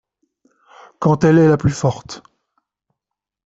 Quand 0.97 1.23
elle 1.23 1.37
est 1.37 1.47
la 1.47 1.57
plus 1.57 1.69
forte. 1.69 2.23